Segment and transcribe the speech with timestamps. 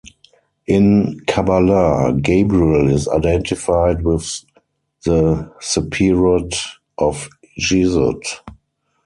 [0.65, 4.43] In Kabbalah, Gabriel is identified with
[5.05, 6.55] the sephirot
[6.97, 8.23] of Yesod.